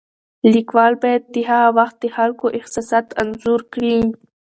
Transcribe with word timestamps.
لیکوال 0.53 0.93
باید 1.03 1.23
د 1.33 1.35
هغه 1.49 1.69
وخت 1.77 1.95
د 1.99 2.05
خلکو 2.15 2.45
احساسات 2.57 3.05
انځور 3.21 3.61
کړي. 3.73 3.91